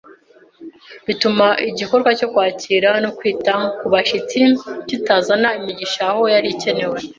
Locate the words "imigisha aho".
5.59-6.21